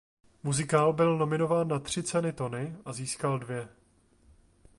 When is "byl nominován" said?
0.93-1.67